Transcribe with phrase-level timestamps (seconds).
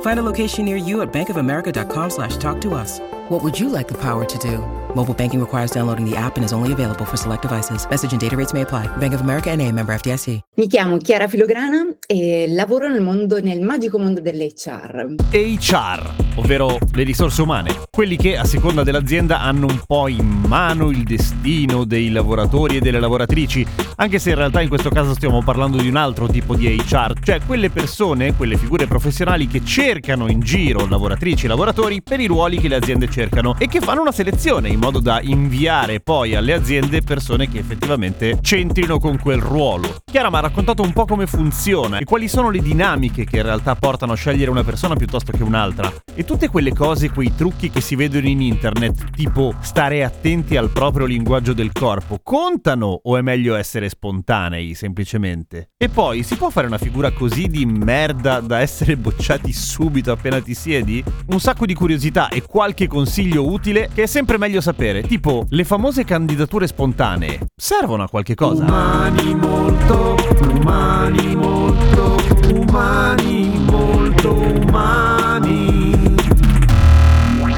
[0.00, 2.98] Find a location near you at bankofamerica.com slash talk to us.
[3.28, 4.77] What would you like the power to do?
[4.94, 7.86] Mobile banking requires downloading the app and is only available for select devices.
[7.90, 8.86] Message and data rates may apply.
[8.96, 10.40] Bank of America and a member FDIC.
[10.56, 15.14] Mi chiamo Chiara Filograna e lavoro nel mondo, nel magico mondo dell'HR.
[15.30, 20.90] HR, ovvero le risorse umane, quelli che a seconda dell'azienda hanno un po' in mano
[20.90, 23.64] il destino dei lavoratori e delle lavoratrici,
[23.96, 27.12] anche se in realtà in questo caso stiamo parlando di un altro tipo di HR,
[27.22, 32.26] cioè quelle persone, quelle figure professionali che cercano in giro lavoratrici e lavoratori per i
[32.26, 36.34] ruoli che le aziende cercano e che fanno una selezione in modo da inviare poi
[36.34, 39.96] alle aziende persone che effettivamente c'entrino con quel ruolo.
[40.04, 43.42] Chiara mi ha raccontato un po' come funziona e quali sono le dinamiche che in
[43.42, 45.92] realtà portano a scegliere una persona piuttosto che un'altra.
[46.14, 50.70] E tutte quelle cose, quei trucchi che si vedono in internet, tipo stare attenti al
[50.70, 55.70] proprio linguaggio del corpo, contano o è meglio essere spontanei semplicemente?
[55.76, 60.40] E poi si può fare una figura così di merda da essere bocciati subito appena
[60.40, 61.02] ti siedi?
[61.26, 64.67] Un sacco di curiosità e qualche consiglio utile che è sempre meglio sapere,
[65.06, 68.64] tipo le famose candidature spontanee servono a qualche cosa?
[68.64, 70.16] Umani molto,
[70.52, 72.16] umani molto,
[72.54, 76.16] umani molto umani.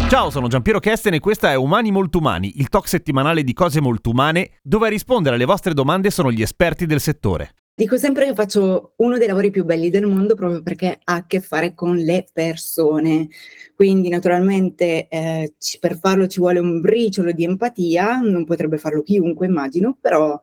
[0.09, 3.81] Ciao, sono Giampiero Kesten e questa è Umani Molto Umani, il talk settimanale di cose
[3.81, 7.55] molto umane, dove a rispondere alle vostre domande sono gli esperti del settore.
[7.81, 11.27] Dico sempre che faccio uno dei lavori più belli del mondo proprio perché ha a
[11.27, 13.29] che fare con le persone.
[13.75, 19.01] Quindi naturalmente eh, ci- per farlo ci vuole un briciolo di empatia, non potrebbe farlo
[19.03, 20.39] chiunque immagino, però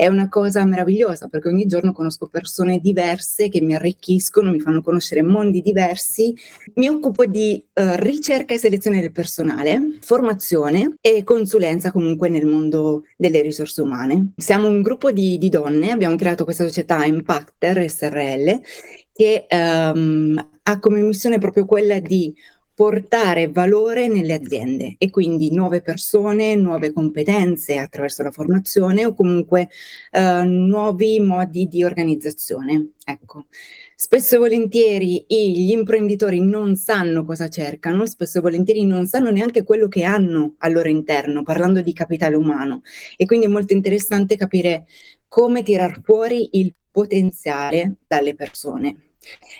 [0.00, 4.80] è una cosa meravigliosa perché ogni giorno conosco persone diverse che mi arricchiscono, mi fanno
[4.80, 6.34] conoscere mondi diversi.
[6.76, 13.02] Mi occupo di eh, ricerca e selezione del personale, formazione e consulenza comunque nel mondo
[13.14, 14.32] delle risorse umane.
[14.36, 18.58] Siamo un gruppo di, di donne, abbiamo creato questa società Impacter SRL
[19.12, 22.34] che ehm, ha come missione proprio quella di
[22.80, 29.68] portare valore nelle aziende e quindi nuove persone, nuove competenze attraverso la formazione o comunque
[30.10, 32.92] eh, nuovi modi di organizzazione.
[33.04, 33.48] Ecco.
[33.94, 39.62] Spesso e volentieri gli imprenditori non sanno cosa cercano, spesso e volentieri non sanno neanche
[39.62, 42.80] quello che hanno al loro interno, parlando di capitale umano.
[43.18, 44.86] E quindi è molto interessante capire
[45.28, 49.09] come tirar fuori il potenziale dalle persone.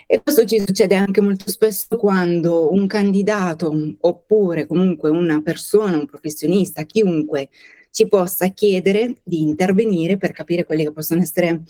[0.07, 6.05] E questo ci succede anche molto spesso quando un candidato oppure comunque una persona, un
[6.05, 7.49] professionista, chiunque
[7.91, 11.63] ci possa chiedere di intervenire per capire quelle che possono essere,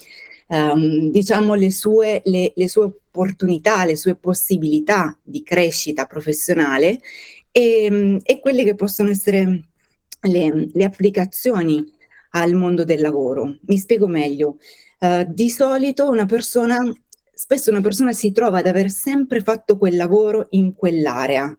[0.48, 7.00] ehm, diciamo, le sue, le, le sue opportunità, le sue possibilità di crescita professionale
[7.52, 9.68] e, e quelle che possono essere
[10.22, 11.84] le, le applicazioni
[12.32, 13.58] al mondo del lavoro.
[13.66, 14.58] Mi spiego meglio.
[15.00, 16.80] Eh, di solito una persona
[17.42, 21.58] spesso una persona si trova ad aver sempre fatto quel lavoro in quell'area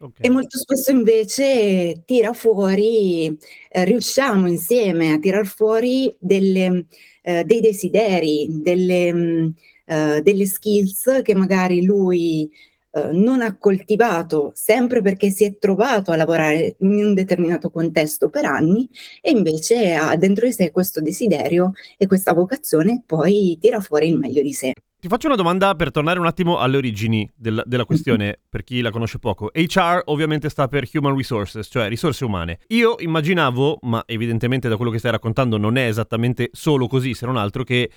[0.00, 0.16] Ok.
[0.20, 3.26] e molto spesso invece tira fuori,
[3.68, 6.86] eh, riusciamo insieme a tirar fuori delle,
[7.22, 9.54] eh, dei desideri, delle, mh,
[9.84, 12.50] eh, delle skills che magari lui
[12.92, 18.30] eh, non ha coltivato sempre perché si è trovato a lavorare in un determinato contesto
[18.30, 18.88] per anni
[19.20, 24.18] e invece ha dentro di sé questo desiderio e questa vocazione poi tira fuori il
[24.18, 24.72] meglio di sé.
[25.00, 28.82] Ti faccio una domanda per tornare un attimo alle origini del- della questione, per chi
[28.82, 29.50] la conosce poco.
[29.50, 32.58] HR ovviamente sta per Human Resources, cioè risorse umane.
[32.66, 37.24] Io immaginavo, ma evidentemente da quello che stai raccontando non è esattamente solo così, se
[37.24, 37.90] non altro, che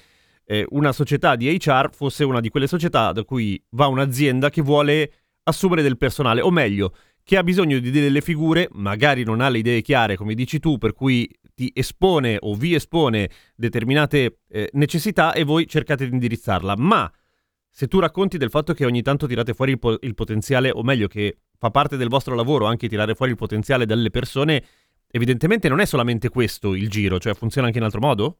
[0.45, 4.61] eh, una società di HR fosse una di quelle società da cui va un'azienda che
[4.61, 5.11] vuole
[5.43, 9.57] assumere del personale, o meglio, che ha bisogno di delle figure, magari non ha le
[9.57, 15.33] idee chiare, come dici tu, per cui ti espone o vi espone determinate eh, necessità
[15.33, 16.75] e voi cercate di indirizzarla.
[16.77, 17.11] Ma
[17.69, 20.83] se tu racconti del fatto che ogni tanto tirate fuori il, po- il potenziale, o
[20.83, 24.63] meglio, che fa parte del vostro lavoro anche tirare fuori il potenziale dalle persone,
[25.09, 28.37] evidentemente non è solamente questo il giro, cioè funziona anche in altro modo?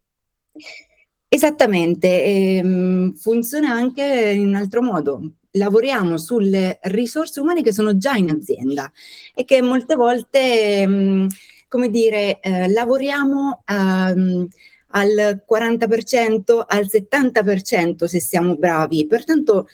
[1.28, 5.38] Esattamente, ehm, funziona anche in altro modo.
[5.54, 8.92] Lavoriamo sulle risorse umane che sono già in azienda
[9.34, 11.28] e che molte volte, mh,
[11.74, 14.48] come dire, eh, lavoriamo ehm,
[14.90, 19.08] al 40%, al 70% se siamo bravi.
[19.08, 19.68] Pertanto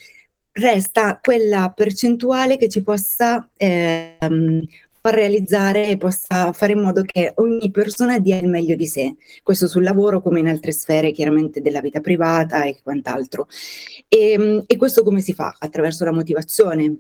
[0.54, 4.66] resta quella percentuale che ci possa ehm,
[5.01, 9.16] far realizzare e possa fare in modo che ogni persona dia il meglio di sé.
[9.44, 13.50] Questo sul lavoro come in altre sfere chiaramente della vita privata e quant'altro.
[14.07, 15.54] E, ehm, e questo come si fa?
[15.60, 17.00] Attraverso la motivazione.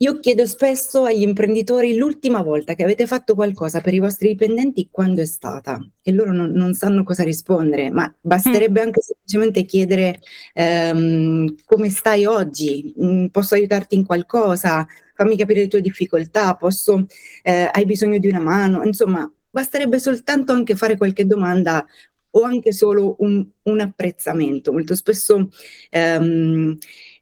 [0.00, 4.88] Io chiedo spesso agli imprenditori l'ultima volta che avete fatto qualcosa per i vostri dipendenti
[4.90, 5.80] quando è stata?
[6.02, 10.20] E loro non, non sanno cosa rispondere, ma basterebbe anche semplicemente chiedere
[10.52, 17.06] ehm, come stai oggi, mm, posso aiutarti in qualcosa, fammi capire le tue difficoltà, posso,
[17.42, 21.82] eh, hai bisogno di una mano, insomma basterebbe soltanto anche fare qualche domanda
[22.36, 24.72] o anche solo un, un apprezzamento.
[24.72, 25.48] Molto spesso
[25.88, 26.76] ehm,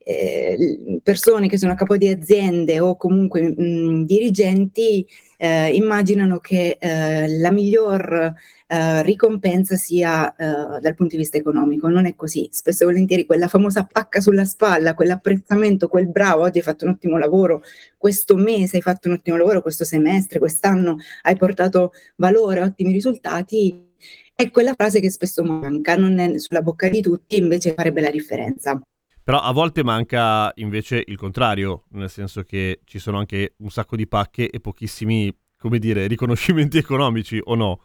[0.05, 5.07] eh, persone che sono a capo di aziende o comunque mh, dirigenti
[5.39, 8.35] eh, immaginano che eh, la miglior
[8.67, 11.89] eh, ricompensa sia eh, dal punto di vista economico.
[11.89, 12.49] Non è così.
[12.53, 16.93] Spesso e volentieri quella famosa pacca sulla spalla, quell'apprezzamento, quel bravo, oggi hai fatto un
[16.93, 17.63] ottimo lavoro,
[17.97, 23.93] questo mese hai fatto un ottimo lavoro, questo semestre, quest'anno hai portato valore, ottimi risultati.
[24.35, 28.11] È quella frase che spesso manca, non è sulla bocca di tutti, invece farebbe la
[28.11, 28.81] differenza.
[29.25, 33.97] Però a volte manca invece il contrario, nel senso che ci sono anche un sacco
[33.97, 37.81] di pacche e pochissimi, come dire, riconoscimenti economici, o no?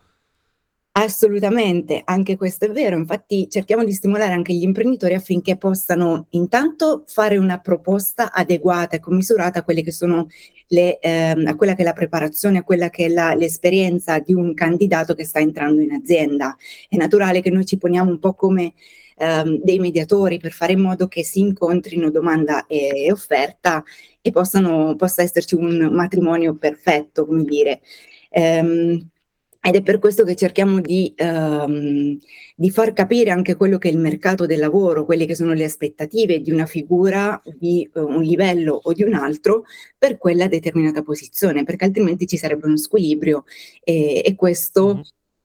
[0.92, 2.98] Assolutamente, anche questo è vero.
[2.98, 9.00] Infatti cerchiamo di stimolare anche gli imprenditori affinché possano intanto fare una proposta adeguata e
[9.00, 10.28] commisurata a quelle che sono
[10.68, 14.34] le, ehm, a quella che è la preparazione, a quella che è la, l'esperienza di
[14.34, 16.58] un candidato che sta entrando in azienda.
[16.90, 18.74] È naturale che noi ci poniamo un po' come
[19.20, 23.84] ehm, dei mediatori per fare in modo che si incontrino domanda e, e offerta
[24.22, 27.82] e possano, possa esserci un matrimonio perfetto, come dire.
[28.30, 29.10] Ehm,
[29.62, 32.18] ed è per questo che cerchiamo di, ehm,
[32.56, 35.66] di, far capire anche quello che è il mercato del lavoro, quelle che sono le
[35.66, 39.66] aspettative di una figura di uh, un livello o di un altro
[39.98, 43.44] per quella determinata posizione, perché altrimenti ci sarebbe uno squilibrio
[43.84, 45.02] e, e questo mm-hmm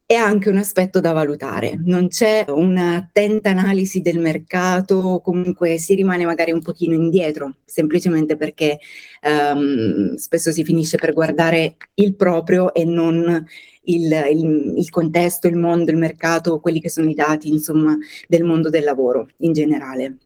[0.06, 1.78] è anche un aspetto da valutare.
[1.82, 8.78] Non c'è un'attenta analisi del mercato, comunque si rimane magari un pochino indietro, semplicemente perché
[9.22, 13.46] um, spesso si finisce per guardare il proprio e non
[13.84, 17.96] il, il, il, contesto, il mondo, il mercato, quelli che sono i dati, insomma,
[18.28, 20.18] del mondo del lavoro in generale.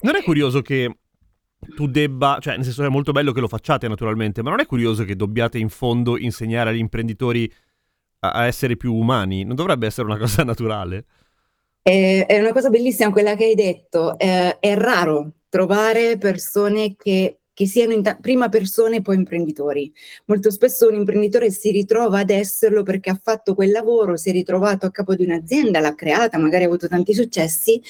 [0.00, 0.96] Non è curioso che
[1.76, 4.66] tu debba, cioè nel senso è molto bello che lo facciate naturalmente, ma non è
[4.66, 7.50] curioso che dobbiate in fondo insegnare agli imprenditori
[8.24, 9.44] a, essere più umani?
[9.44, 11.04] Non dovrebbe essere una cosa naturale?
[11.82, 14.18] È, una cosa bellissima quella che hai detto.
[14.18, 19.92] Eh, è raro trovare persone che, che siano ta- prima persone e poi imprenditori.
[20.26, 24.32] Molto spesso un imprenditore si ritrova ad esserlo perché ha fatto quel lavoro, si è
[24.32, 27.82] ritrovato a capo di un'azienda, l'ha creata, magari ha avuto tanti successi,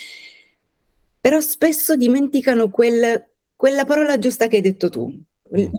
[1.20, 5.22] però spesso dimenticano quel, quella parola giusta che hai detto tu,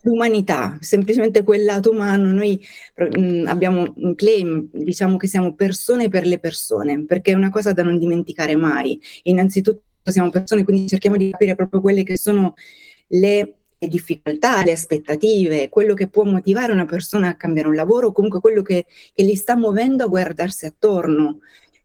[0.04, 2.32] l'umanità, semplicemente quel lato umano.
[2.32, 2.60] Noi
[2.96, 7.50] mh, mm, abbiamo un claim, diciamo che siamo persone per le persone, perché è una
[7.50, 9.00] cosa da non dimenticare mai.
[9.24, 12.54] Innanzitutto siamo persone, quindi cerchiamo di capire proprio quelle che sono
[13.08, 18.40] le difficoltà, le aspettative, quello che può motivare una persona a cambiare un lavoro, comunque
[18.40, 21.40] quello che, che li sta muovendo a guardarsi attorno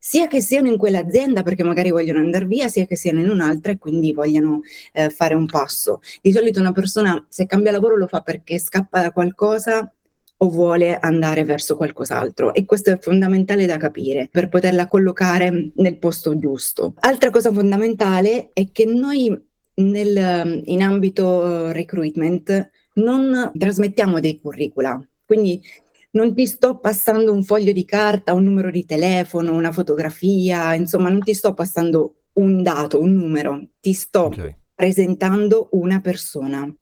[0.08, 3.72] sia che siano in quell'azienda perché magari vogliono andare via, sia che siano in un'altra
[3.72, 4.62] e quindi vogliono
[4.94, 6.00] eh, fare un passo.
[6.22, 9.92] Di solito una persona se cambia lavoro lo fa perché scappa da qualcosa
[10.38, 15.98] o vuole andare verso qualcos'altro e questo è fondamentale da capire per poterla collocare nel
[15.98, 16.94] posto giusto.
[17.00, 19.38] Altra cosa fondamentale è che noi
[19.74, 25.60] nel, in ambito recruitment non trasmettiamo dei curricula, quindi
[26.10, 31.08] non ti sto passando un foglio di carta, un numero di telefono, una fotografia, insomma,
[31.10, 34.56] non ti sto passando un dato, un numero, ti sto okay.
[34.74, 36.72] presentando una persona.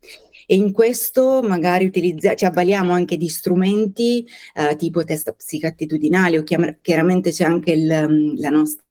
[0.49, 6.45] E in questo magari utilizza, ci avvaliamo anche di strumenti eh, tipo test psicattitudinali o
[6.45, 8.86] chiaramente c'è anche il, la nostra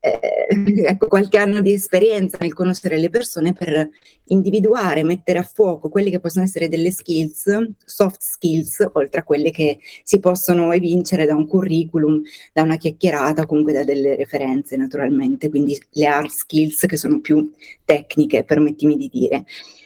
[0.00, 0.46] eh,
[0.86, 3.88] ecco, qualche anno di esperienza nel conoscere le persone per
[4.28, 9.50] individuare, mettere a fuoco quelle che possono essere delle skills, soft skills, oltre a quelle
[9.50, 12.22] che si possono evincere da un curriculum,
[12.52, 17.52] da una chiacchierata, comunque da delle referenze naturalmente, quindi le hard skills che sono più
[17.84, 19.44] tecniche, permettimi di dire.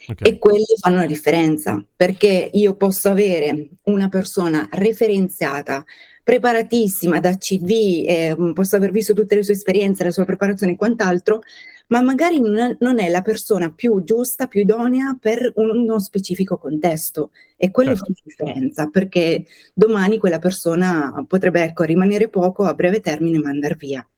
[0.09, 0.33] Okay.
[0.33, 5.85] E quelle fanno la differenza, perché io posso avere una persona referenziata
[6.31, 7.71] preparatissima da CV,
[8.07, 11.43] eh, posso aver visto tutte le sue esperienze, la sua preparazione e quant'altro,
[11.89, 17.33] ma magari non è la persona più giusta, più idonea per uno specifico contesto.
[17.57, 18.05] E quello certo.
[18.05, 19.45] fa la differenza, perché
[19.75, 24.09] domani quella persona potrebbe ecco, rimanere poco a breve termine e mandare via.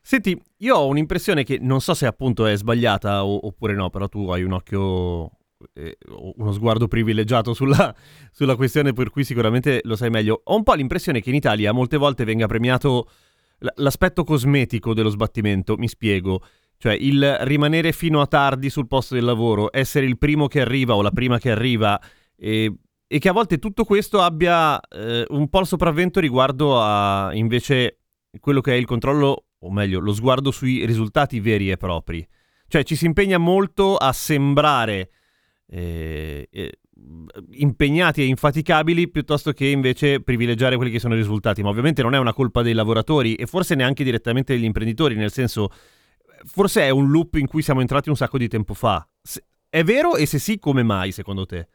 [0.00, 4.06] Senti, io ho un'impressione che non so se appunto è sbagliata o- oppure no, però
[4.06, 5.32] tu hai un occhio,
[5.74, 5.98] eh,
[6.36, 7.94] uno sguardo privilegiato sulla,
[8.30, 10.40] sulla questione, per cui sicuramente lo sai meglio.
[10.44, 13.08] Ho un po' l'impressione che in Italia molte volte venga premiato
[13.76, 16.42] l'aspetto cosmetico dello sbattimento, mi spiego.
[16.76, 20.94] Cioè il rimanere fino a tardi sul posto del lavoro, essere il primo che arriva
[20.94, 22.00] o la prima che arriva
[22.36, 22.72] e,
[23.04, 27.98] e che a volte tutto questo abbia eh, un po' il sopravvento riguardo a invece
[28.38, 32.26] quello che è il controllo o meglio, lo sguardo sui risultati veri e propri.
[32.68, 35.10] Cioè ci si impegna molto a sembrare
[35.70, 36.78] eh, eh,
[37.52, 41.62] impegnati e infaticabili piuttosto che invece privilegiare quelli che sono i risultati.
[41.62, 45.32] Ma ovviamente non è una colpa dei lavoratori e forse neanche direttamente degli imprenditori, nel
[45.32, 45.70] senso,
[46.44, 49.06] forse è un loop in cui siamo entrati un sacco di tempo fa.
[49.68, 51.68] È vero e se sì, come mai secondo te?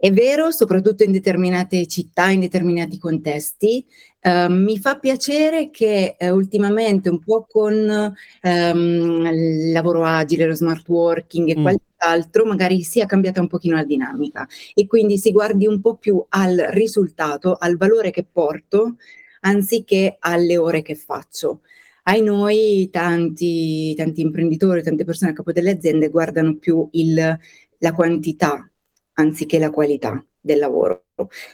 [0.00, 3.84] È vero, soprattutto in determinate città, in determinati contesti.
[4.22, 10.54] Uh, mi fa piacere che uh, ultimamente, un po' con um, il lavoro agile, lo
[10.54, 11.62] smart working e mm.
[11.62, 11.89] quant'altro,
[12.44, 16.56] magari sia cambiata un pochino la dinamica e quindi si guardi un po' più al
[16.70, 18.96] risultato, al valore che porto,
[19.40, 21.60] anziché alle ore che faccio.
[22.04, 27.38] Ai noi tanti, tanti imprenditori, tante persone a capo delle aziende guardano più il,
[27.78, 28.70] la quantità
[29.14, 31.09] anziché la qualità del lavoro.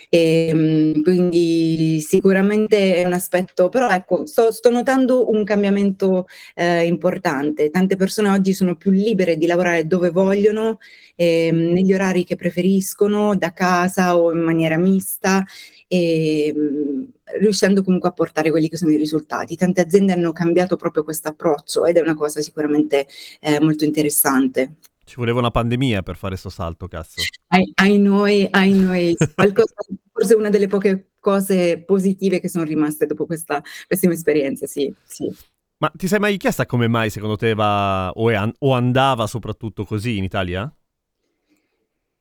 [0.09, 6.85] E, ehm, quindi sicuramente è un aspetto, però ecco, sto, sto notando un cambiamento eh,
[6.87, 7.71] importante.
[7.71, 10.79] Tante persone oggi sono più libere di lavorare dove vogliono,
[11.17, 15.45] eh, negli orari che preferiscono, da casa o in maniera mista.
[15.89, 17.09] E, ehm,
[17.39, 19.57] riuscendo comunque a portare quelli che sono i risultati.
[19.57, 23.07] Tante aziende hanno cambiato proprio questo approccio ed è una cosa sicuramente
[23.41, 24.77] eh, molto interessante.
[25.07, 27.23] Ci voleva una pandemia per fare questo salto, cazzo.
[27.47, 29.17] Ai, ai noi, ai noi.
[29.37, 29.73] Qualcosa,
[30.11, 35.33] forse una delle poche cose positive che sono rimaste dopo questa pessima esperienza, sì, sì.
[35.79, 39.85] Ma ti sei mai chiesta come mai secondo te va o, an- o andava soprattutto
[39.85, 40.75] così in Italia?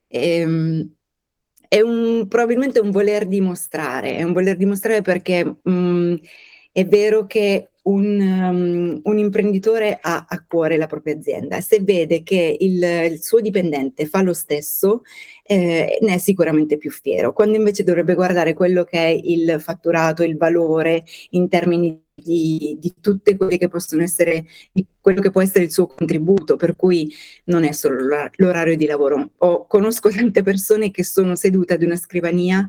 [0.08, 0.88] Ehm,
[1.68, 6.15] è un, probabilmente un voler dimostrare, è un voler dimostrare perché mh, mm,
[6.75, 12.22] è vero che un, um, un, imprenditore ha a cuore la propria azienda, se vede
[12.22, 15.03] che il, il suo dipendente fa lo stesso,
[15.46, 20.24] eh, ne è sicuramente più fiero, quando invece dovrebbe guardare quello che è il fatturato,
[20.24, 24.44] il valore in termini di, di tutte quelle che possono essere,
[25.00, 27.10] quello che può essere il suo contributo, per cui
[27.46, 28.05] non è solo
[28.36, 29.29] l'orario di lavoro.
[29.38, 32.67] Ho, conosco tante persone che sono sedute ad una scrivania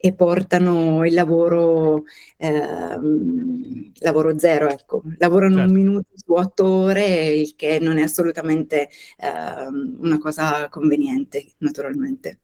[0.00, 2.04] e portano il lavoro,
[2.36, 5.02] ehm, lavoro zero, ecco.
[5.18, 5.70] lavorano certo.
[5.70, 8.88] un minuto su otto ore, il che non è assolutamente
[9.18, 12.38] ehm, una cosa conveniente, naturalmente.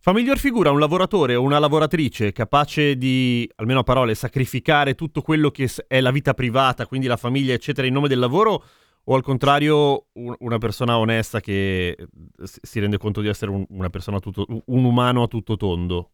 [0.00, 5.20] Fa miglior figura un lavoratore o una lavoratrice capace di, almeno a parole, sacrificare tutto
[5.20, 8.64] quello che è la vita privata, quindi la famiglia, eccetera, in nome del lavoro,
[9.08, 11.96] o al contrario una persona onesta che
[12.42, 16.12] si rende conto di essere un, una persona tutto, un umano a tutto tondo?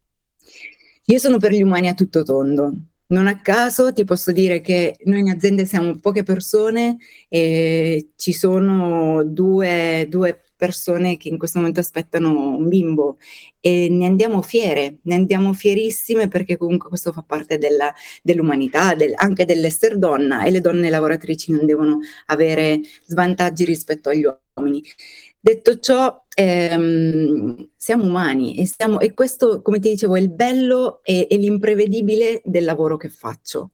[1.05, 2.73] Io sono per gli umani a tutto tondo.
[3.07, 6.97] Non a caso ti posso dire che noi in azienda siamo poche persone
[7.27, 13.17] e ci sono due, due persone che in questo momento aspettano un bimbo
[13.59, 19.11] e ne andiamo fiere, ne andiamo fierissime perché comunque questo fa parte della, dell'umanità, del,
[19.15, 24.81] anche dell'essere donna e le donne lavoratrici non devono avere svantaggi rispetto agli uomini.
[25.45, 31.01] Detto ciò, ehm, siamo umani e, stiamo, e, questo, come ti dicevo, è il bello
[31.03, 33.71] e, e l'imprevedibile del lavoro che faccio,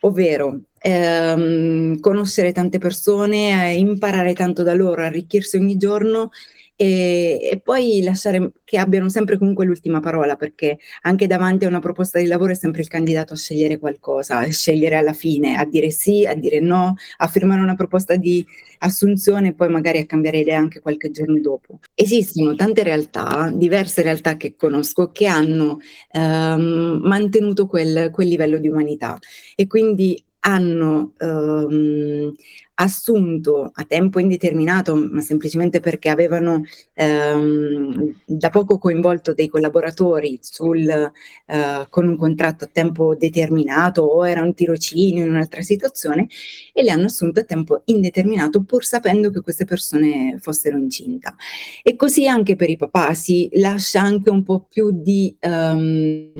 [0.00, 6.30] ovvero ehm, conoscere tante persone, imparare tanto da loro, arricchirsi ogni giorno
[6.76, 11.78] e, e, poi lasciare che abbiano sempre comunque l'ultima parola, perché anche davanti a una
[11.78, 15.64] proposta di lavoro è sempre il candidato a scegliere qualcosa, a scegliere alla fine, a
[15.64, 18.44] dire sì, a dire no, a firmare una proposta di
[18.78, 21.78] assunzione e poi magari a cambiare idea anche qualche giorno dopo.
[21.94, 25.78] Esistono tante realtà, diverse realtà che conosco, che hanno
[26.10, 29.18] ehm, mantenuto quel, quel livello di umanità
[29.54, 32.34] e quindi hanno ehm,
[32.74, 36.64] assunto a tempo indeterminato, ma semplicemente perché avevano
[36.94, 44.26] ehm, da poco coinvolto dei collaboratori sul, eh, con un contratto a tempo determinato o
[44.26, 46.26] era un tirocinio in un'altra situazione
[46.72, 51.34] e le hanno assunto a tempo indeterminato pur sapendo che queste persone fossero incinta.
[51.82, 56.32] E così anche per i papà si lascia anche un po' più di um,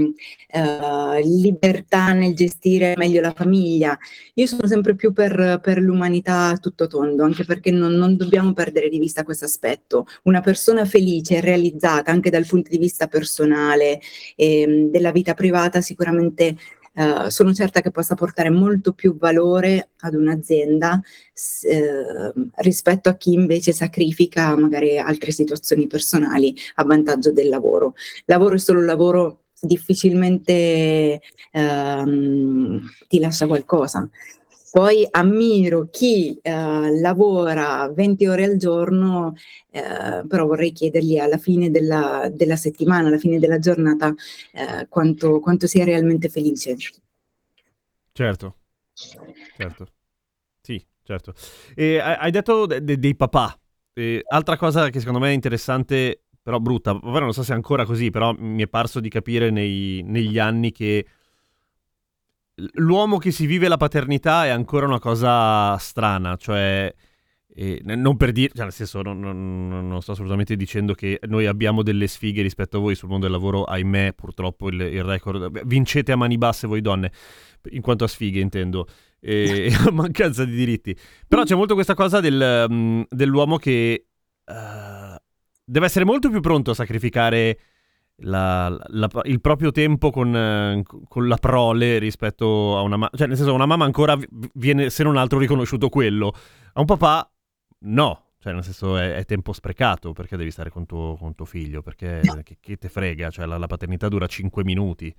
[0.52, 3.96] uh, libertà nel gestire meglio la famiglia.
[4.34, 8.52] Io sono sempre più per, per l'umanità umanità tutto tondo, anche perché non, non dobbiamo
[8.52, 10.06] perdere di vista questo aspetto.
[10.24, 14.00] Una persona felice e realizzata anche dal punto di vista personale
[14.34, 16.56] e ehm, della vita privata sicuramente
[16.94, 21.00] uh, sono certa che possa portare molto più valore ad un'azienda
[21.62, 27.94] eh, rispetto a chi invece sacrifica magari altre situazioni personali a vantaggio del lavoro.
[28.26, 31.20] Lavoro è solo lavoro difficilmente
[31.52, 34.08] ehm, ti lascia qualcosa.
[34.74, 39.34] Poi ammiro chi eh, lavora 20 ore al giorno,
[39.70, 44.12] eh, però vorrei chiedergli alla fine della, della settimana, alla fine della giornata,
[44.52, 46.74] eh, quanto, quanto sia realmente felice.
[48.10, 48.56] Certo,
[49.56, 49.86] certo.
[50.60, 51.34] Sì, certo.
[51.76, 53.56] E hai detto de- de- dei papà.
[53.92, 57.54] E altra cosa che secondo me è interessante, però brutta, ovvero non so se è
[57.54, 61.06] ancora così, però mi è parso di capire nei- negli anni che
[62.74, 66.92] l'uomo che si vive la paternità è ancora una cosa strana, cioè
[67.56, 71.46] eh, non per dire, cioè nel senso non, non, non, sto assolutamente dicendo che noi
[71.46, 75.64] abbiamo delle sfighe rispetto a voi sul mondo del lavoro, ahimè purtroppo il, il record,
[75.64, 77.12] vincete a mani basse voi donne,
[77.70, 78.86] in quanto a sfighe intendo,
[79.20, 80.96] e a mancanza di diritti,
[81.26, 84.06] però c'è molto questa cosa del, um, dell'uomo che
[84.46, 85.16] uh,
[85.64, 87.58] deve essere molto più pronto a sacrificare
[88.18, 93.10] la, la, il proprio tempo con, con, la prole rispetto a una mamma.
[93.14, 94.16] Cioè, nel senso, una mamma ancora
[94.54, 96.32] viene, se non altro, riconosciuto quello.
[96.74, 97.30] A un papà,
[97.80, 98.22] no.
[98.38, 101.82] Cioè, nel senso, è, è tempo sprecato perché devi stare con tuo, con tuo figlio.
[101.82, 103.30] Perché che, che, te frega?
[103.30, 105.14] Cioè, la, la paternità dura 5 minuti.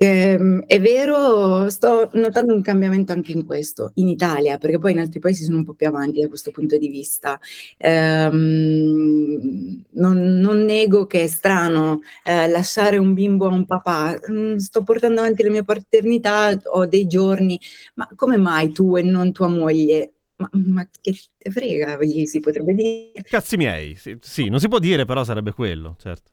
[0.00, 5.00] Eh, è vero, sto notando un cambiamento anche in questo, in Italia, perché poi in
[5.00, 7.36] altri paesi sono un po' più avanti da questo punto di vista.
[7.76, 14.20] Eh, non, non, nego che è strano eh, lasciare un bimbo a un papà.
[14.30, 17.58] Mm, sto portando avanti la mia paternità, ho dei giorni,
[17.94, 20.12] ma come mai tu e non tua moglie?
[20.36, 23.22] Ma, ma che te frega, gli si potrebbe dire.
[23.22, 26.30] Cazzi miei, sì, sì, non si può dire, però sarebbe quello, certo.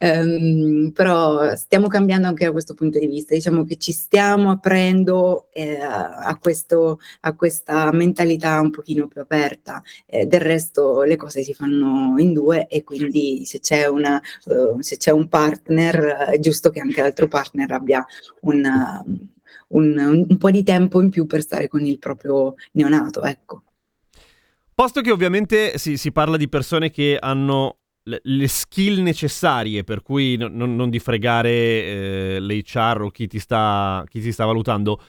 [0.00, 5.48] Um, però stiamo cambiando anche da questo punto di vista, diciamo che ci stiamo aprendo
[5.52, 11.42] eh, a, questo, a, questa mentalità un pochino più aperta, eh, del resto le cose
[11.42, 15.96] si fanno in due e quindi se c'è, una, uh, se c'è un partner
[16.30, 18.06] è giusto che anche l'altro partner abbia
[18.42, 19.04] una,
[19.68, 23.62] un, un, po' di tempo in più per stare con il proprio neonato, ecco.
[24.74, 27.77] Posto che ovviamente si, si parla di persone che hanno
[28.22, 33.38] le skill necessarie per cui no, no, non di fregare eh, l'HR o chi ti,
[33.38, 35.00] sta, chi ti sta valutando.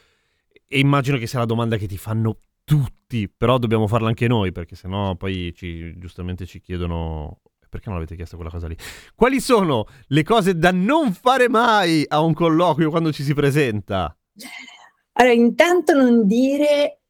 [0.68, 4.52] E immagino che sia la domanda che ti fanno tutti, però dobbiamo farla anche noi
[4.52, 8.76] perché sennò poi ci, giustamente ci chiedono perché non avete chiesto quella cosa lì?
[9.16, 14.16] Quali sono le cose da non fare mai a un colloquio quando ci si presenta?
[15.14, 17.02] Allora, intanto non dire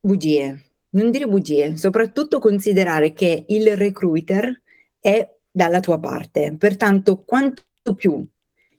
[0.00, 4.62] bugie, non dire bugie, soprattutto considerare che il recruiter
[4.98, 6.54] è dalla tua parte.
[6.56, 7.64] Pertanto, quanto
[7.96, 8.24] più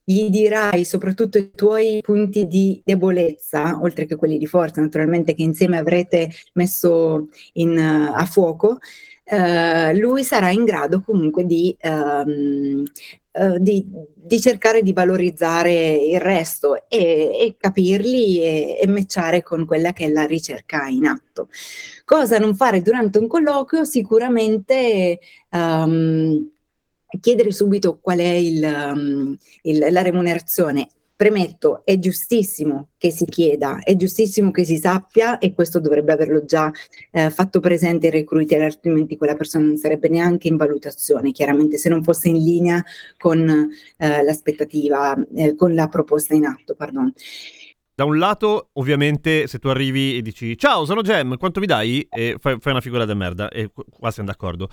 [0.01, 5.43] gli dirai soprattutto i tuoi punti di debolezza, oltre che quelli di forza, naturalmente, che
[5.43, 8.79] insieme avrete messo in, uh, a fuoco,
[9.25, 12.83] uh, lui sarà in grado comunque di, um,
[13.59, 19.93] di, di, cercare di valorizzare il resto e, e capirli e, e matchare con quella
[19.93, 21.49] che è la ricerca in atto.
[22.03, 23.83] Cosa non fare durante un colloquio?
[23.83, 25.19] Sicuramente
[25.51, 26.49] um,
[27.19, 30.89] chiedere subito qual è il, um, il, la remunerazione.
[31.19, 36.45] Premetto, è giustissimo che si chieda, è giustissimo che si sappia e questo dovrebbe averlo
[36.45, 36.71] già
[37.11, 41.89] eh, fatto presente il recruiter, altrimenti quella persona non sarebbe neanche in valutazione, chiaramente se
[41.89, 42.81] non fosse in linea
[43.17, 43.49] con
[43.97, 46.73] eh, l'aspettativa, eh, con la proposta in atto.
[46.73, 47.11] Pardon.
[47.93, 52.07] Da un lato, ovviamente, se tu arrivi e dici ciao, sono Gem, quanto mi dai?
[52.09, 54.69] E fai, fai una figura da merda, e qua siamo d'accordo.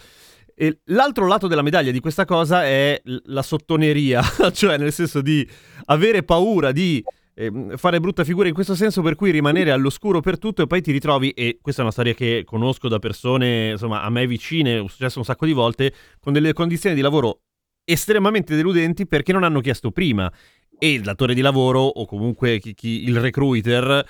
[0.59, 5.47] E l'altro lato della medaglia di questa cosa è la sottoneria, cioè nel senso di
[5.85, 10.39] avere paura di eh, fare brutta figura in questo senso per cui rimanere all'oscuro per
[10.39, 14.03] tutto e poi ti ritrovi, e questa è una storia che conosco da persone, insomma,
[14.03, 17.41] a me vicine, è successo un sacco di volte, con delle condizioni di lavoro
[17.85, 20.33] estremamente deludenti perché non hanno chiesto prima.
[20.79, 24.07] E il datore di lavoro o comunque chi, chi, il recruiter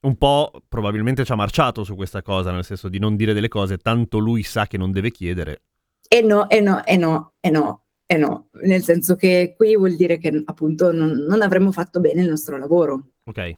[0.00, 3.48] un po' probabilmente ci ha marciato su questa cosa, nel senso di non dire delle
[3.48, 5.62] cose, tanto lui sa che non deve chiedere
[6.08, 9.94] e no, e no, e no, e no, e no, nel senso che qui vuol
[9.94, 13.10] dire che appunto non, non avremmo fatto bene il nostro lavoro.
[13.24, 13.56] Ok.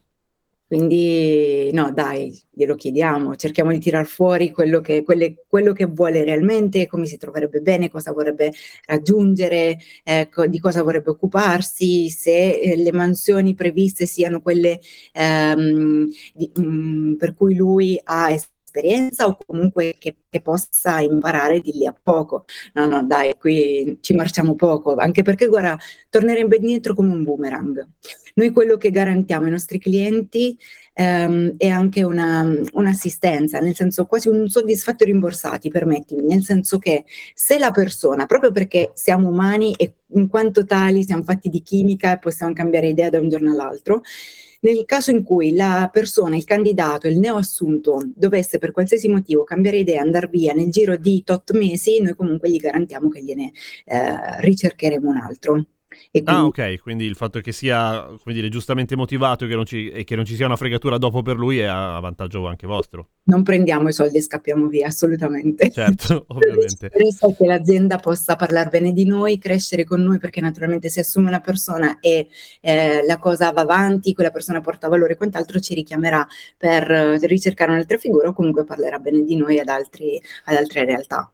[0.70, 6.22] Quindi no, dai, glielo chiediamo, cerchiamo di tirar fuori quello che, quelle, quello che vuole
[6.22, 8.52] realmente, come si troverebbe bene, cosa vorrebbe
[8.86, 14.78] raggiungere, ecco, di cosa vorrebbe occuparsi, se eh, le mansioni previste siano quelle
[15.12, 18.30] ehm, di, mh, mm, per cui lui ha
[18.70, 22.44] esperienza o comunque che, che, possa imparare di lì a poco.
[22.74, 25.76] No, no, dai, qui ci marciamo poco, anche perché guarda,
[26.08, 27.86] tornerebbe indietro come un boomerang.
[28.34, 30.56] Noi quello che garantiamo ai nostri clienti
[30.94, 37.04] ehm, è anche una, un'assistenza, nel senso quasi un soddisfatto rimborsati, permettimi, nel senso che
[37.34, 42.12] se la persona, proprio perché siamo umani e in quanto tali siamo fatti di chimica
[42.12, 44.02] e possiamo cambiare idea da un giorno all'altro,
[44.60, 49.78] nel caso in cui la persona, il candidato, il neoassunto dovesse per qualsiasi motivo cambiare
[49.78, 53.52] idea, andare via nel giro di tot mesi, noi comunque gli garantiamo che gliene
[53.84, 55.64] eh, ricercheremo un altro.
[56.10, 56.30] E ah, quindi...
[56.30, 60.24] Ah, ok, quindi il fatto che sia, dire, giustamente motivato che ci, e che non
[60.24, 63.08] ci sia una fregatura dopo per lui è a vantaggio anche vostro.
[63.24, 65.70] Non prendiamo i soldi e scappiamo via, assolutamente.
[65.70, 66.86] Certo, ovviamente.
[66.86, 71.28] Interessa che l'azienda possa parlare bene di noi, crescere con noi, perché naturalmente se assume
[71.28, 72.28] una persona e
[72.60, 76.26] eh, la cosa va avanti, quella persona porta valore e quant'altro, ci richiamerà
[76.56, 76.86] per
[77.22, 81.32] ricercare un'altra figura o comunque parlerà bene di noi ad, altri, ad altre realtà.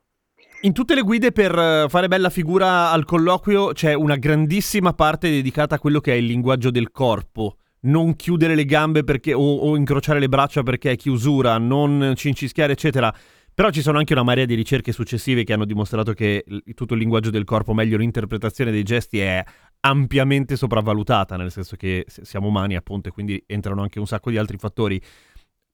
[0.66, 5.30] In tutte le guide per eh, fare bella figura al colloquio c'è una grandissima parte
[5.30, 7.58] dedicata a quello che è il linguaggio del corpo.
[7.82, 12.72] Non chiudere le gambe perché, o, o incrociare le braccia perché è chiusura, non cincischiare,
[12.72, 13.14] eccetera.
[13.54, 16.98] Però ci sono anche una marea di ricerche successive che hanno dimostrato che tutto il
[16.98, 19.44] linguaggio del corpo, meglio l'interpretazione dei gesti, è
[19.82, 24.36] ampiamente sopravvalutata, nel senso che siamo umani appunto e quindi entrano anche un sacco di
[24.36, 25.00] altri fattori.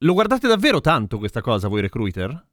[0.01, 2.51] Lo guardate davvero tanto questa cosa voi recruiter?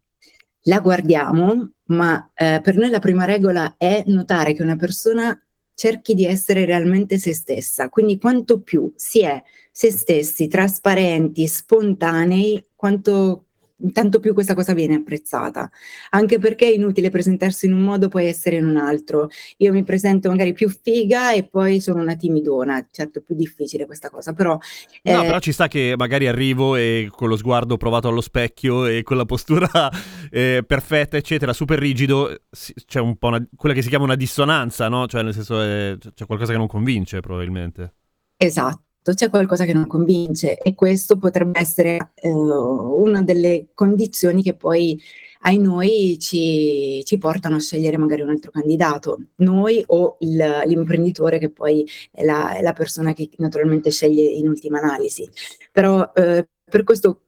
[0.64, 5.40] La guardiamo, ma eh, per noi la prima regola è notare che una persona
[5.74, 9.42] cerchi di essere realmente se stessa, quindi quanto più si è
[9.72, 13.46] se stessi, trasparenti, spontanei, quanto
[13.94, 15.70] tanto più questa cosa viene apprezzata,
[16.12, 19.30] anche perché è inutile presentarsi in un modo poi essere in un altro.
[19.58, 24.10] Io mi presento magari più figa e poi sono una timidona, certo più difficile questa
[24.10, 24.58] cosa, però...
[25.02, 25.14] Eh...
[25.14, 29.04] No, però ci sta che magari arrivo e con lo sguardo provato allo specchio e
[29.04, 29.70] con la postura
[30.30, 32.42] eh, perfetta, eccetera, super rigido,
[32.86, 35.08] c'è un po' una, quella che si chiama una dissonanza, no?
[35.08, 37.94] Cioè nel senso è, c'è qualcosa che non convince probabilmente.
[38.38, 44.56] Esatto c'è qualcosa che non convince e questo potrebbe essere eh, una delle condizioni che
[44.56, 45.02] poi
[45.42, 51.40] ai noi ci, ci, portano a scegliere magari un altro candidato, noi o il, l'imprenditore
[51.40, 55.30] che poi è la, è la, persona che naturalmente sceglie in ultima analisi.
[55.72, 57.22] Però eh, per questo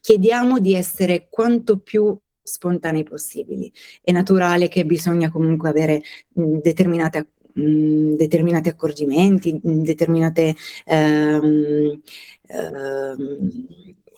[0.00, 3.72] chiediamo di essere quanto più spontanei possibili.
[4.02, 6.02] È naturale che bisogna comunque avere
[6.34, 12.00] mh, determinate mh, determinati accorgimenti, determinate, ehm,
[12.46, 13.50] ehm,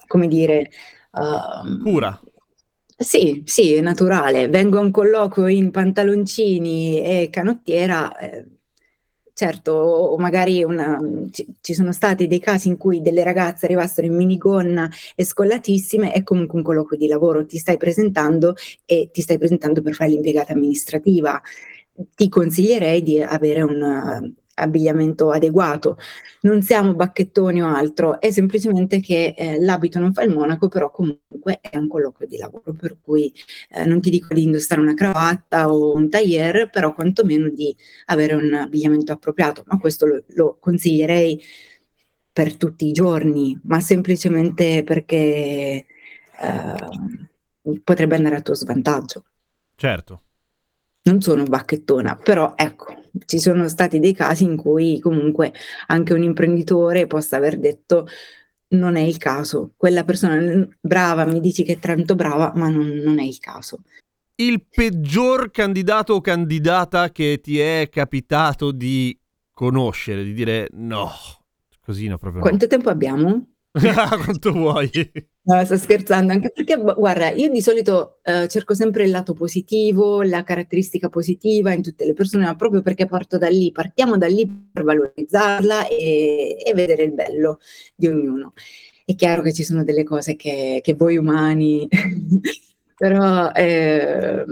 [0.07, 0.71] come dire...
[1.11, 2.21] Uh, Cura.
[3.01, 4.49] Sì, sì, è naturale.
[4.49, 8.45] Vengo a un colloquio in pantaloncini e canottiera, eh,
[9.35, 14.09] certo, o magari una, ci, ci, sono stati dei casi in cui delle ragazze arrivassero
[14.09, 19.21] in minigonna e scollatissime, è comunque un colloquio di lavoro, ti stai presentando e ti
[19.21, 21.41] stai presentando per fare l'impiegata amministrativa
[22.15, 25.99] ti consiglierei di avere un uh, abbigliamento adeguato.
[26.43, 30.91] Non siamo bacchettoni o altro, è semplicemente che eh, l'abito non fa il monaco, però
[30.91, 33.33] comunque è un colloquio di lavoro, per cui
[33.71, 37.75] eh, non ti dico di indossare una cravatta o un tailleur, però quantomeno di
[38.07, 41.41] avere un abbigliamento appropriato, ma questo lo, lo consiglierei
[42.33, 45.87] per tutti i giorni, ma semplicemente perché
[46.41, 46.75] eh,
[47.83, 49.25] potrebbe andare a tuo svantaggio.
[49.75, 50.23] Certo
[51.09, 55.53] non sono bacchettona, però ecco, ci sono stati dei casi in cui comunque
[55.87, 58.07] anche un imprenditore possa aver detto
[58.71, 62.87] non è il caso, quella persona brava mi dici che è tanto brava, ma non,
[62.87, 63.81] non è il caso.
[64.35, 69.19] Il peggior candidato o candidata che ti è capitato di
[69.53, 71.11] conoscere, di dire no,
[71.81, 72.43] così no proprio.
[72.43, 72.71] Quanto no.
[72.71, 73.55] tempo abbiamo?
[74.25, 74.91] Quanto vuoi?
[75.43, 80.23] No, sto scherzando, anche perché, guarda, io di solito eh, cerco sempre il lato positivo,
[80.23, 84.27] la caratteristica positiva in tutte le persone, ma proprio perché parto da lì, partiamo da
[84.27, 87.61] lì per valorizzarla e, e vedere il bello
[87.95, 88.53] di ognuno.
[89.05, 91.89] È chiaro che ci sono delle cose che, che voi umani,
[92.97, 93.51] però...
[93.53, 94.45] Eh,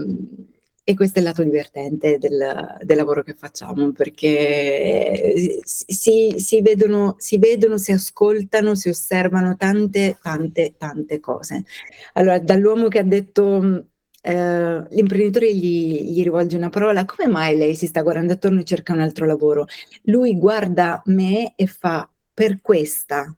[0.89, 7.15] e questo è il lato divertente del, del lavoro che facciamo, perché si, si, vedono,
[7.17, 11.65] si vedono, si ascoltano, si osservano tante, tante, tante cose.
[12.13, 13.85] Allora, dall'uomo che ha detto
[14.27, 18.65] Uh, l'imprenditore gli, gli, rivolge una parola, come mai lei si sta guardando attorno e
[18.65, 19.67] cerca un altro lavoro?
[20.03, 23.33] Lui guarda me e fa per questa.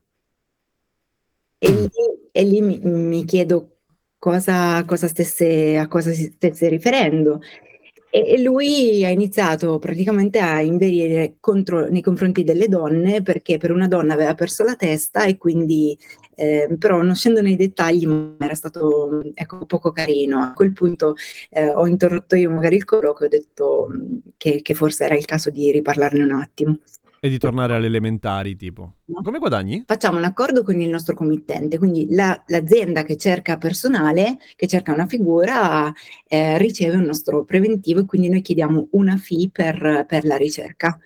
[1.58, 1.88] E lì,
[2.32, 3.79] e lì mi, mi, chiedo
[4.20, 7.40] cosa, cosa stesse, a cosa si stesse riferendo.
[8.12, 13.86] E lui ha iniziato praticamente a inverire contro, nei confronti delle donne perché per una
[13.86, 15.96] donna aveva perso la testa e quindi
[16.34, 20.40] eh, però non scendo nei dettagli, ma era stato ecco, poco carino.
[20.40, 21.14] A quel punto
[21.50, 25.16] eh, ho interrotto io magari il colloquio e ho detto mm, che, che forse era
[25.16, 26.78] il caso di riparlarne un attimo.
[27.20, 28.94] E di tornare alle elementari, tipo.
[29.12, 29.82] Come guadagni?
[29.86, 34.92] Facciamo un accordo con il nostro committente, quindi la- l'azienda che cerca personale, che cerca
[34.92, 35.92] una figura,
[36.28, 40.98] eh, riceve un nostro preventivo e quindi noi chiediamo una fee per, per la ricerca.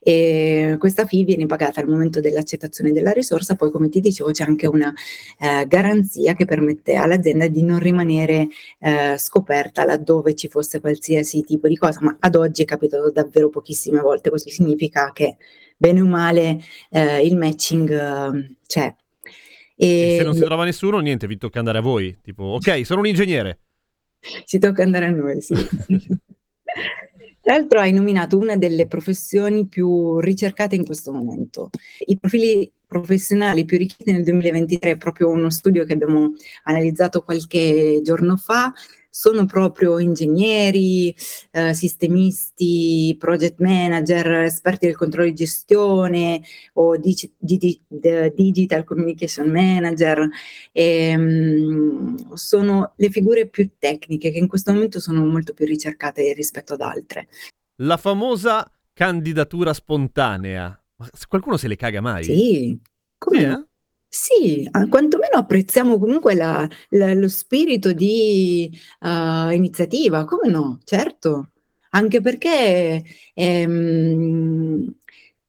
[0.00, 4.44] E questa fee viene pagata al momento dell'accettazione della risorsa, poi come ti dicevo c'è
[4.44, 4.92] anche una
[5.38, 11.66] eh, garanzia che permette all'azienda di non rimanere eh, scoperta laddove ci fosse qualsiasi tipo
[11.68, 15.36] di cosa, ma ad oggi è capitato davvero pochissime volte, questo significa che
[15.78, 16.60] bene o male
[16.90, 18.94] eh, il matching eh, c'è.
[19.80, 22.18] E se non si trova nessuno, niente, vi tocca andare a voi.
[22.20, 23.60] Tipo, ok, sono un ingegnere.
[24.44, 25.54] Ci tocca andare a noi, sì.
[27.40, 31.70] Tra l'altro hai nominato una delle professioni più ricercate in questo momento.
[32.00, 38.00] I profili professionali più richiesti nel 2023 è proprio uno studio che abbiamo analizzato qualche
[38.02, 38.72] giorno fa
[39.18, 41.12] sono proprio ingegneri,
[41.50, 46.40] eh, sistemisti, project manager, esperti del controllo di gestione
[46.74, 50.28] o dig- dig- digital communication manager.
[50.70, 56.32] E, um, sono le figure più tecniche che in questo momento sono molto più ricercate
[56.32, 57.26] rispetto ad altre.
[57.82, 60.80] La famosa candidatura spontanea.
[60.94, 62.22] Ma qualcuno se le caga mai?
[62.22, 62.78] Sì.
[63.18, 63.40] Come?
[63.40, 63.67] Yeah.
[64.12, 71.50] Sì, a quantomeno apprezziamo comunque la la lo spirito di, uhm, iniziativa, come no, certo.
[71.90, 73.02] Anche perché,
[73.34, 74.90] ehm,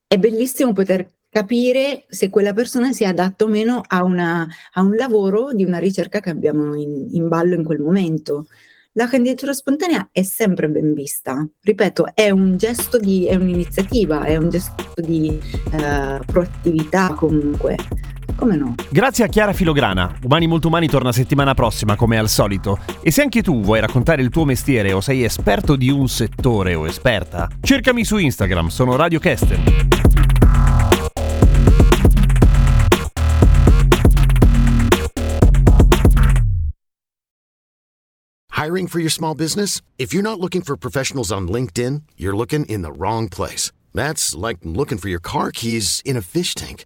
[0.08, 4.95] è bellissimo poter capire se quella persona sia adatta o meno a una a un
[4.95, 8.48] lavoro di una ricerca che abbiamo in in ballo in quel momento.
[8.93, 11.48] La candidatura spontanea è sempre ben vista.
[11.62, 15.39] Ripeto, è un gesto di è un'iniziativa, è un gesto di,
[15.72, 17.78] ehm, proattività comunque.
[18.39, 18.73] Come no?
[18.89, 20.15] Grazie a Chiara Filograna.
[20.23, 22.80] Umani Molto Umani torna settimana prossima, come al solito.
[23.02, 26.73] E se anche tu vuoi raccontare il tuo mestiere o sei esperto di un settore
[26.73, 29.60] o esperta, cercami su Instagram, sono Radio Kester.
[38.54, 39.82] Hiring for your small business?
[39.97, 43.73] If you're not looking for professionals on LinkedIn, you're looking in the wrong place.
[43.93, 46.86] That's like looking for your car keys in a fish tank.